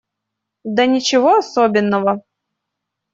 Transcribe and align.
Да 0.63 0.87
ничего 0.87 1.35
особенного. 1.37 2.23